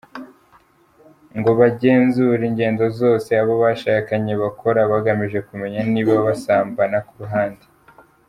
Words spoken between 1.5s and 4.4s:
bagenzure ingendo zose abo bashakanye